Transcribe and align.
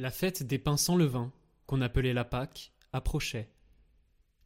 La 0.00 0.10
fête 0.10 0.42
des 0.42 0.58
pains 0.58 0.78
sans 0.78 0.96
levain, 0.96 1.30
qu'on 1.66 1.82
appelait 1.82 2.14
la 2.14 2.24
Pâque, 2.24 2.72
approchait. 2.94 3.50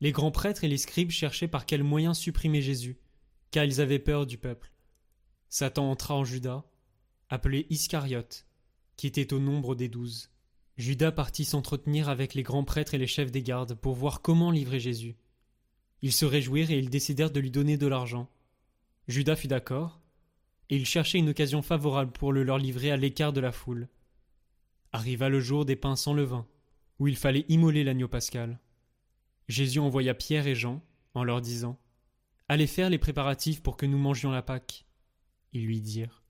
Les 0.00 0.10
grands 0.10 0.32
prêtres 0.32 0.64
et 0.64 0.68
les 0.68 0.78
scribes 0.78 1.12
cherchaient 1.12 1.46
par 1.46 1.64
quel 1.64 1.84
moyen 1.84 2.12
supprimer 2.12 2.60
Jésus, 2.60 2.98
car 3.52 3.64
ils 3.64 3.80
avaient 3.80 4.00
peur 4.00 4.26
du 4.26 4.36
peuple. 4.36 4.72
Satan 5.48 5.88
entra 5.92 6.16
en 6.16 6.24
Judas, 6.24 6.64
appelé 7.28 7.68
Iscariote, 7.70 8.48
qui 8.96 9.06
était 9.06 9.32
au 9.32 9.38
nombre 9.38 9.76
des 9.76 9.86
douze. 9.86 10.32
Judas 10.76 11.12
partit 11.12 11.44
s'entretenir 11.44 12.08
avec 12.08 12.34
les 12.34 12.42
grands 12.42 12.64
prêtres 12.64 12.94
et 12.94 12.98
les 12.98 13.06
chefs 13.06 13.30
des 13.30 13.44
gardes 13.44 13.74
pour 13.74 13.94
voir 13.94 14.22
comment 14.22 14.50
livrer 14.50 14.80
Jésus. 14.80 15.14
Ils 16.02 16.12
se 16.12 16.24
réjouirent 16.24 16.72
et 16.72 16.80
ils 16.80 16.90
décidèrent 16.90 17.30
de 17.30 17.38
lui 17.38 17.52
donner 17.52 17.76
de 17.76 17.86
l'argent. 17.86 18.28
Judas 19.06 19.36
fut 19.36 19.46
d'accord, 19.46 20.00
et 20.68 20.74
il 20.74 20.84
cherchait 20.84 21.18
une 21.18 21.28
occasion 21.28 21.62
favorable 21.62 22.10
pour 22.10 22.32
le 22.32 22.42
leur 22.42 22.58
livrer 22.58 22.90
à 22.90 22.96
l'écart 22.96 23.32
de 23.32 23.40
la 23.40 23.52
foule. 23.52 23.88
Arriva 24.94 25.28
le 25.28 25.40
jour 25.40 25.64
des 25.64 25.74
pains 25.74 25.96
sans 25.96 26.14
levain, 26.14 26.46
où 27.00 27.08
il 27.08 27.16
fallait 27.16 27.44
immoler 27.48 27.82
l'agneau 27.82 28.06
pascal. 28.06 28.60
Jésus 29.48 29.80
envoya 29.80 30.14
Pierre 30.14 30.46
et 30.46 30.54
Jean, 30.54 30.84
en 31.14 31.24
leur 31.24 31.40
disant 31.40 31.80
Allez 32.48 32.68
faire 32.68 32.90
les 32.90 32.98
préparatifs 32.98 33.60
pour 33.60 33.76
que 33.76 33.86
nous 33.86 33.98
mangions 33.98 34.30
la 34.30 34.40
Pâque. 34.40 34.86
Ils 35.52 35.66
lui 35.66 35.80
dirent 35.80 36.22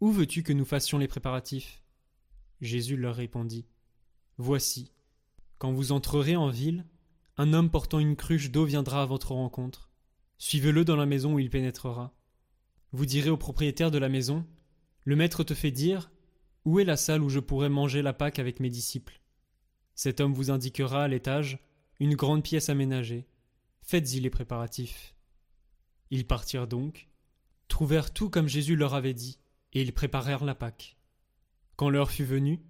Où 0.00 0.10
veux-tu 0.10 0.42
que 0.42 0.54
nous 0.54 0.64
fassions 0.64 0.96
les 0.96 1.08
préparatifs? 1.08 1.82
Jésus 2.62 2.96
leur 2.96 3.16
répondit 3.16 3.66
Voici, 4.38 4.94
quand 5.58 5.74
vous 5.74 5.92
entrerez 5.92 6.36
en 6.36 6.48
ville, 6.48 6.86
un 7.36 7.52
homme 7.52 7.70
portant 7.70 7.98
une 7.98 8.16
cruche 8.16 8.50
d'eau 8.50 8.64
viendra 8.64 9.02
à 9.02 9.06
votre 9.06 9.32
rencontre. 9.32 9.90
Suivez-le 10.38 10.86
dans 10.86 10.96
la 10.96 11.04
maison 11.04 11.34
où 11.34 11.38
il 11.38 11.50
pénétrera. 11.50 12.16
Vous 12.92 13.04
direz 13.04 13.28
au 13.28 13.36
propriétaire 13.36 13.90
de 13.90 13.98
la 13.98 14.08
maison 14.08 14.46
Le 15.04 15.16
maître 15.16 15.44
te 15.44 15.52
fait 15.52 15.70
dire 15.70 16.10
où 16.66 16.80
est 16.80 16.84
la 16.84 16.96
salle 16.96 17.22
où 17.22 17.28
je 17.28 17.38
pourrais 17.38 17.68
manger 17.68 18.02
la 18.02 18.12
Pâque 18.12 18.40
avec 18.40 18.58
mes 18.58 18.68
disciples? 18.68 19.20
Cet 19.94 20.20
homme 20.20 20.34
vous 20.34 20.50
indiquera 20.50 21.04
à 21.04 21.08
l'étage 21.08 21.60
une 22.00 22.16
grande 22.16 22.42
pièce 22.42 22.68
aménagée. 22.68 23.28
Faites-y 23.82 24.18
les 24.18 24.30
préparatifs. 24.30 25.14
Ils 26.10 26.26
partirent 26.26 26.66
donc, 26.66 27.08
trouvèrent 27.68 28.12
tout 28.12 28.30
comme 28.30 28.48
Jésus 28.48 28.74
leur 28.74 28.94
avait 28.94 29.14
dit, 29.14 29.38
et 29.74 29.80
ils 29.80 29.92
préparèrent 29.92 30.44
la 30.44 30.56
Pâque. 30.56 30.96
Quand 31.76 31.88
l'heure 31.88 32.10
fut 32.10 32.24
venue, 32.24 32.60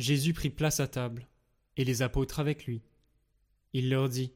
Jésus 0.00 0.34
prit 0.34 0.50
place 0.50 0.80
à 0.80 0.88
table, 0.88 1.28
et 1.76 1.84
les 1.84 2.02
apôtres 2.02 2.40
avec 2.40 2.66
lui. 2.66 2.82
Il 3.72 3.90
leur 3.90 4.08
dit 4.08 4.32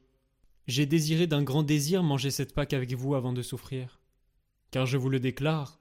J'ai 0.69 0.86
désiré 0.86 1.27
d'un 1.27 1.42
grand 1.42 1.64
désir 1.64 2.05
manger 2.05 2.31
cette 2.31 2.55
Pâque 2.55 2.75
avec 2.75 2.92
vous 2.92 3.16
avant 3.16 3.33
de 3.33 3.42
souffrir. 3.42 4.00
Car 4.70 4.86
je 4.86 4.98
vous 4.98 5.08
le 5.08 5.19
déclare, 5.19 5.80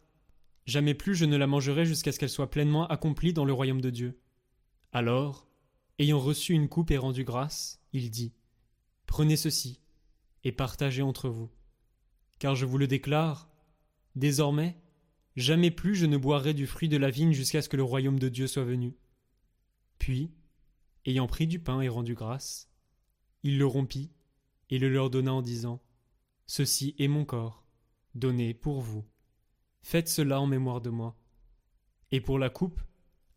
Jamais 0.65 0.93
plus 0.93 1.15
je 1.15 1.25
ne 1.25 1.37
la 1.37 1.47
mangerai 1.47 1.85
jusqu'à 1.85 2.11
ce 2.11 2.19
qu'elle 2.19 2.29
soit 2.29 2.51
pleinement 2.51 2.87
accomplie 2.87 3.33
dans 3.33 3.45
le 3.45 3.53
royaume 3.53 3.81
de 3.81 3.89
Dieu. 3.89 4.19
Alors, 4.91 5.47
ayant 5.97 6.19
reçu 6.19 6.53
une 6.53 6.69
coupe 6.69 6.91
et 6.91 6.97
rendu 6.97 7.23
grâce, 7.23 7.81
il 7.93 8.09
dit 8.11 8.33
Prenez 9.05 9.37
ceci 9.37 9.81
et 10.43 10.51
partagez 10.51 11.01
entre 11.01 11.29
vous. 11.29 11.49
Car 12.39 12.55
je 12.55 12.65
vous 12.65 12.77
le 12.77 12.87
déclare, 12.87 13.49
désormais, 14.15 14.77
jamais 15.35 15.71
plus 15.71 15.95
je 15.95 16.05
ne 16.05 16.17
boirai 16.17 16.53
du 16.53 16.67
fruit 16.67 16.89
de 16.89 16.97
la 16.97 17.09
vigne 17.09 17.33
jusqu'à 17.33 17.61
ce 17.61 17.69
que 17.69 17.77
le 17.77 17.83
royaume 17.83 18.19
de 18.19 18.29
Dieu 18.29 18.47
soit 18.47 18.63
venu. 18.63 18.95
Puis, 19.97 20.31
ayant 21.05 21.27
pris 21.27 21.47
du 21.47 21.59
pain 21.59 21.81
et 21.81 21.89
rendu 21.89 22.13
grâce, 22.13 22.69
il 23.43 23.57
le 23.57 23.65
rompit 23.65 24.11
et 24.69 24.79
le 24.79 24.89
leur 24.89 25.09
donna 25.09 25.33
en 25.33 25.41
disant 25.41 25.81
Ceci 26.45 26.95
est 26.99 27.07
mon 27.07 27.25
corps, 27.25 27.65
donné 28.15 28.53
pour 28.53 28.81
vous. 28.81 29.05
Faites 29.81 30.09
cela 30.09 30.39
en 30.41 30.47
mémoire 30.47 30.81
de 30.81 30.89
moi. 30.89 31.15
Et 32.11 32.21
pour 32.21 32.39
la 32.39 32.49
coupe, 32.49 32.81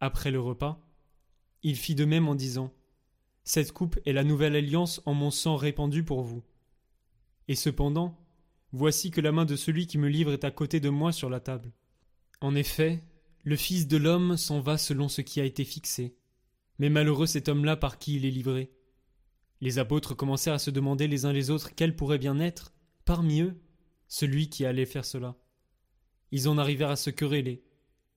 après 0.01 0.31
le 0.31 0.41
repas, 0.41 0.81
il 1.63 1.77
fit 1.77 1.95
de 1.95 2.05
même 2.05 2.29
en 2.29 2.35
disant 2.35 2.73
Cette 3.45 3.73
coupe 3.73 3.99
est 4.05 4.13
la 4.13 4.25
nouvelle 4.25 4.57
alliance 4.57 5.01
en 5.07 5.15
mon 5.15 5.31
sang 5.31 5.57
répandu 5.57 6.05
pour 6.05 6.23
vous. 6.23 6.43
Et 7.49 7.55
cependant, 7.55 8.19
voici 8.73 9.11
que 9.11 9.21
la 9.21 9.33
main 9.33 9.45
de 9.45 9.57
celui 9.57 9.87
qui 9.87 9.99
me 9.99 10.09
livre 10.09 10.33
est 10.33 10.45
à 10.45 10.51
côté 10.51 10.81
de 10.81 10.89
moi 10.89 11.13
sur 11.13 11.31
la 11.31 11.41
table. 11.41 11.73
En 12.41 12.55
effet, 12.55 13.03
le 13.45 13.57
Fils 13.57 13.87
de 13.87 13.97
l'homme 13.97 14.37
s'en 14.37 14.61
va 14.61 14.79
selon 14.79 15.09
ce 15.09 15.21
qui 15.21 15.41
a 15.41 15.45
été 15.45 15.65
fixé. 15.65 16.17
Mais 16.79 16.89
malheureux 16.89 17.27
cet 17.27 17.49
homme-là 17.49 17.77
par 17.77 17.99
qui 17.99 18.17
il 18.17 18.25
est 18.25 18.31
livré. 18.31 18.73
Les 19.61 19.79
apôtres 19.79 20.17
commencèrent 20.17 20.55
à 20.55 20.59
se 20.59 20.71
demander 20.71 21.07
les 21.07 21.25
uns 21.25 21.33
les 21.33 21.51
autres 21.51 21.75
quel 21.77 21.95
pourrait 21.95 22.19
bien 22.19 22.41
être, 22.41 22.73
parmi 23.05 23.43
eux, 23.43 23.55
celui 24.09 24.49
qui 24.49 24.65
allait 24.65 24.87
faire 24.87 25.05
cela. 25.05 25.37
Ils 26.33 26.49
en 26.49 26.59
arrivèrent 26.59 26.91
à 26.91 26.97
se 26.97 27.11
quereller. 27.11 27.63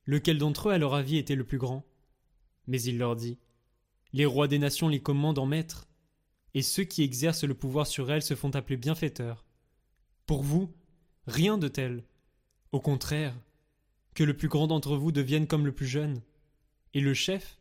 Lequel 0.06 0.38
d'entre 0.38 0.70
eux, 0.70 0.72
à 0.72 0.78
leur 0.78 0.94
avis, 0.96 1.18
était 1.18 1.36
le 1.36 1.44
plus 1.44 1.58
grand? 1.58 1.86
Mais 2.66 2.82
il 2.82 2.98
leur 2.98 3.16
dit 3.16 3.38
Les 4.14 4.26
rois 4.26 4.48
des 4.48 4.60
nations 4.60 4.88
les 4.88 5.02
commandent 5.02 5.40
en 5.40 5.46
maître, 5.46 5.88
et 6.54 6.62
ceux 6.62 6.86
qui 6.86 7.04
exercent 7.04 7.44
le 7.44 7.54
pouvoir 7.54 7.86
sur 7.86 8.12
elles 8.12 8.22
se 8.22 8.36
font 8.36 8.56
appeler 8.56 8.78
bienfaiteurs. 8.78 9.46
Pour 10.26 10.42
vous, 10.42 10.74
rien 11.28 11.58
de 11.58 11.68
tel. 11.68 12.06
Au 12.72 12.80
contraire, 12.80 13.36
que 14.14 14.24
le 14.24 14.36
plus 14.36 14.48
grand 14.48 14.68
d'entre 14.68 14.96
vous 14.96 15.12
devienne 15.12 15.48
comme 15.48 15.66
le 15.66 15.74
plus 15.74 15.88
jeune, 15.88 16.22
et 16.94 17.02
le 17.02 17.14
chef 17.14 17.60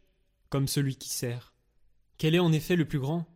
comme 0.48 0.69
celui 0.69 0.97
qui 0.97 1.09
sert. 1.09 1.53
Quel 2.16 2.37
est 2.37 2.41
en 2.41 2.53
effet 2.53 2.76
le 2.76 2.87
plus 2.87 3.00
grand? 3.00 3.26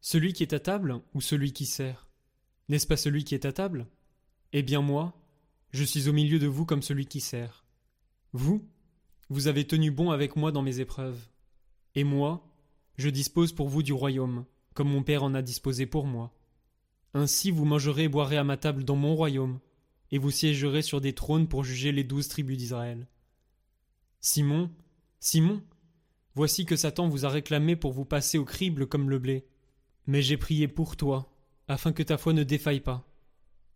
Celui 0.00 0.32
qui 0.32 0.44
est 0.44 0.52
à 0.52 0.60
table 0.60 1.02
ou 1.14 1.20
celui 1.20 1.52
qui 1.52 1.66
sert? 1.66 2.08
N'est-ce 2.68 2.86
pas 2.86 2.96
celui 2.96 3.24
qui 3.24 3.34
est 3.34 3.44
à 3.44 3.52
table? 3.52 3.88
Eh 4.52 4.62
bien 4.62 4.80
moi, 4.80 5.20
je 5.72 5.84
suis 5.84 6.08
au 6.08 6.12
milieu 6.12 6.38
de 6.38 6.46
vous 6.46 6.66
comme 6.66 6.82
celui 6.82 7.06
qui 7.06 7.20
sert. 7.20 7.64
Vous, 8.32 8.68
vous 9.28 9.46
avez 9.46 9.66
tenu 9.66 9.90
bon 9.90 10.10
avec 10.10 10.36
moi 10.36 10.50
dans 10.52 10.62
mes 10.62 10.80
épreuves. 10.80 11.20
Et 11.94 12.04
moi, 12.04 12.44
je 12.96 13.08
dispose 13.08 13.52
pour 13.52 13.68
vous 13.68 13.82
du 13.82 13.92
royaume, 13.92 14.44
comme 14.74 14.88
mon 14.88 15.02
Père 15.02 15.22
en 15.22 15.34
a 15.34 15.42
disposé 15.42 15.86
pour 15.86 16.06
moi. 16.06 16.34
Ainsi 17.14 17.50
vous 17.50 17.64
mangerez 17.64 18.04
et 18.04 18.08
boirez 18.08 18.36
à 18.36 18.44
ma 18.44 18.56
table 18.56 18.84
dans 18.84 18.96
mon 18.96 19.14
royaume, 19.14 19.60
et 20.10 20.18
vous 20.18 20.30
siégerez 20.30 20.82
sur 20.82 21.00
des 21.00 21.12
trônes 21.12 21.48
pour 21.48 21.64
juger 21.64 21.92
les 21.92 22.04
douze 22.04 22.28
tribus 22.28 22.58
d'Israël. 22.58 23.06
Simon, 24.20 24.70
Simon, 25.18 25.62
voici 26.34 26.66
que 26.66 26.76
Satan 26.76 27.08
vous 27.08 27.24
a 27.24 27.28
réclamé 27.28 27.76
pour 27.76 27.92
vous 27.92 28.04
passer 28.04 28.38
au 28.38 28.44
crible 28.44 28.86
comme 28.86 29.10
le 29.10 29.18
blé. 29.18 29.46
Mais 30.06 30.22
j'ai 30.22 30.36
prié 30.36 30.66
pour 30.66 30.96
toi, 30.96 31.32
afin 31.68 31.92
que 31.92 32.02
ta 32.02 32.18
foi 32.18 32.32
ne 32.32 32.42
défaille 32.42 32.80
pas. 32.80 33.09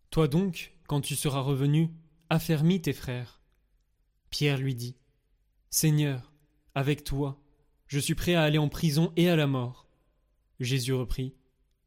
Toi 0.09 0.27
donc, 0.27 0.73
quand 0.87 1.01
tu 1.01 1.15
seras 1.15 1.41
revenu, 1.41 1.91
affermis 2.29 2.81
tes 2.81 2.93
frères. 2.93 3.41
Pierre 4.29 4.57
lui 4.57 4.75
dit 4.75 4.95
Seigneur, 5.69 6.33
avec 6.73 7.03
toi, 7.03 7.41
je 7.87 7.99
suis 7.99 8.15
prêt 8.15 8.35
à 8.35 8.43
aller 8.43 8.57
en 8.57 8.69
prison 8.69 9.11
et 9.15 9.29
à 9.29 9.35
la 9.35 9.47
mort. 9.47 9.87
Jésus 10.59 10.93
reprit 10.93 11.35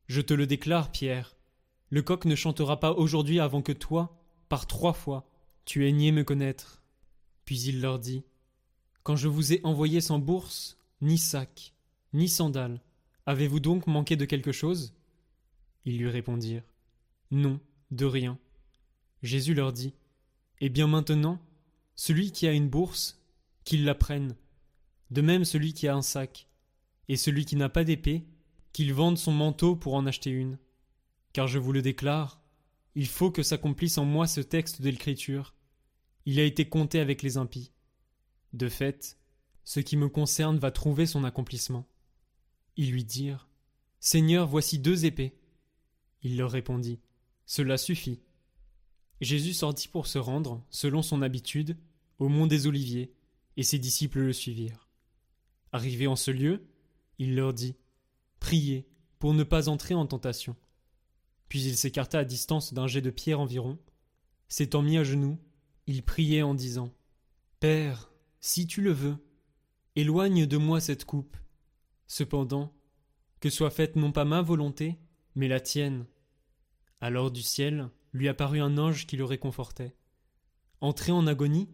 Je 0.07 0.21
te 0.21 0.35
le 0.35 0.47
déclare, 0.47 0.93
Pierre, 0.93 1.37
le 1.91 2.03
coq 2.03 2.25
ne 2.25 2.35
chantera 2.35 2.81
pas 2.81 2.93
aujourd'hui 2.93 3.41
avant 3.41 3.63
que 3.63 3.73
toi, 3.73 4.19
par 4.49 4.67
trois 4.67 4.93
fois, 4.93 5.29
tu 5.65 5.87
aies 5.87 5.93
nié 5.93 6.13
me 6.13 6.25
connaître. 6.25 6.83
Puis 7.45 7.61
il 7.61 7.81
leur 7.81 7.99
dit 7.99 8.25
Quand 9.03 9.17
je 9.17 9.29
vous 9.29 9.53
ai 9.53 9.61
envoyé 9.65 10.01
sans 10.01 10.19
bourse, 10.19 10.77
ni 11.01 11.19
sac, 11.19 11.75
ni 12.13 12.29
sandales, 12.29 12.83
avez-vous 13.27 13.61
donc 13.61 13.87
manqué 13.87 14.17
de 14.17 14.25
quelque 14.25 14.53
chose? 14.53 14.95
Ils 15.85 15.99
lui 15.99 16.09
répondirent 16.09 16.65
Non, 17.31 17.61
de 17.91 18.05
rien. 18.05 18.39
Jésus 19.23 19.55
leur 19.55 19.73
dit 19.73 19.95
Eh 20.61 20.69
bien 20.69 20.87
maintenant, 20.87 21.41
celui 21.97 22.33
qui 22.33 22.47
a 22.47 22.53
une 22.53 22.69
bourse, 22.69 23.23
qu'il 23.65 23.85
la 23.85 23.95
prenne. 23.95 24.37
De 25.11 25.21
même 25.21 25.45
celui 25.45 25.73
qui 25.73 25.89
a 25.89 25.95
un 25.95 26.03
sac, 26.03 26.49
et 27.09 27.17
celui 27.17 27.45
qui 27.45 27.57
n'a 27.57 27.69
pas 27.69 27.85
d'épée, 27.85 28.27
qu'il 28.73 28.93
vende 28.93 29.19
son 29.19 29.33
manteau 29.33 29.75
pour 29.75 29.95
en 29.95 30.07
acheter 30.07 30.31
une. 30.31 30.59
Car 31.33 31.49
je 31.49 31.59
vous 31.59 31.73
le 31.73 31.83
déclare, 31.83 32.41
il 32.95 33.07
faut 33.07 33.31
que 33.31 33.43
s'accomplisse 33.43 33.99
en 33.99 34.05
moi 34.05 34.27
ce 34.27 34.41
texte 34.41 34.83
de 34.83 34.91
l'Écriture. 34.91 35.55
Il 36.27 36.39
a 36.41 36.45
été 36.45 36.69
compté 36.69 37.01
avec 37.01 37.23
les 37.23 37.37
impies. 37.37 37.73
De 38.53 38.69
fait, 38.69 39.19
ce 39.65 39.81
qui 39.81 39.97
me 39.97 40.09
concerne 40.09 40.59
va 40.59 40.71
trouver 40.71 41.07
son 41.07 41.25
accomplissement. 41.25 41.87
Ils 42.77 42.91
lui 42.91 43.05
dirent 43.05 43.49
Seigneur, 44.01 44.47
voici 44.47 44.79
deux 44.79 45.05
épées. 45.05 45.39
Il 46.23 46.37
leur 46.37 46.51
répondit 46.51 47.01
Cela 47.49 47.79
suffit. 47.79 48.21
Jésus 49.23 49.55
sortit 49.55 49.89
pour 49.89 50.07
se 50.07 50.19
rendre, 50.19 50.63
selon 50.69 51.01
son 51.01 51.23
habitude, 51.23 51.79
au 52.19 52.29
mont 52.29 52.47
des 52.47 52.67
Oliviers, 52.67 53.15
et 53.57 53.63
ses 53.63 53.79
disciples 53.79 54.21
le 54.21 54.35
suivirent. 54.35 54.87
Arrivé 55.73 56.07
en 56.07 56.15
ce 56.15 56.31
lieu, 56.31 56.69
il 57.19 57.35
leur 57.35 57.55
dit 57.55 57.75
Priez 58.39 58.87
pour 59.19 59.33
ne 59.33 59.45
pas 59.45 59.71
entrer 59.71 59.95
en 59.95 60.07
tentation. 60.07 60.57
Puis 61.49 61.63
il 61.63 61.79
s'écarta 61.79 62.19
à 62.19 62.25
distance 62.25 62.75
d'un 62.75 62.87
jet 62.87 63.01
de 63.01 63.11
pierre 63.11 63.41
environ. 63.41 63.79
S'étant 64.49 64.83
mis 64.83 64.99
à 64.99 65.03
genoux, 65.03 65.39
il 65.87 66.03
priait 66.03 66.43
en 66.43 66.55
disant 66.55 66.93
Père, 67.61 68.13
si 68.41 68.67
tu 68.67 68.83
le 68.83 68.93
veux, 68.93 69.17
éloigne 69.97 70.45
de 70.45 70.59
moi 70.59 70.81
cette 70.81 71.07
coupe. 71.07 71.37
Cependant, 72.09 72.75
que 73.41 73.49
soit 73.49 73.71
faite 73.71 73.97
non 73.97 74.13
pas 74.13 74.27
ma 74.27 74.43
volonté, 74.43 74.99
mais 75.35 75.49
la 75.49 75.61
tienne. 75.61 76.05
Alors 77.01 77.31
du 77.31 77.43
ciel, 77.43 77.91
lui 78.13 78.29
apparut 78.29 78.61
un 78.61 78.77
ange 78.77 79.07
qui 79.07 79.17
le 79.17 79.25
réconfortait. 79.25 79.95
Entré 80.81 81.13
en 81.13 81.27
agonie, 81.27 81.69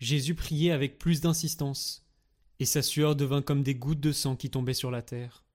Jésus 0.00 0.34
priait 0.34 0.72
avec 0.72 0.98
plus 0.98 1.20
d'insistance. 1.20 2.02
et 2.58 2.64
sa 2.64 2.82
sueur 2.82 3.16
devint 3.16 3.42
comme 3.42 3.62
des 3.62 3.74
gouttes 3.74 4.00
de 4.00 4.12
sang 4.12 4.34
qui 4.34 4.50
tombaient 4.50 4.74
sur 4.74 4.90
la 4.90 5.02
terre. 5.02 5.45